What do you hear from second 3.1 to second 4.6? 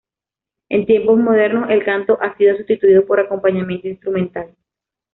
acompañamiento instrumental.